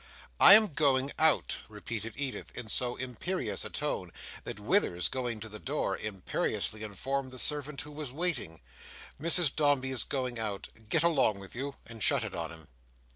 [0.39, 4.11] "I am going out," repeated Edith, in so imperious a tone
[4.45, 8.61] that Withers, going to the door, imperiously informed the servant who was waiting,
[9.21, 10.69] "Mrs Dombey is going out.
[10.89, 12.67] Get along with you," and shut it on him.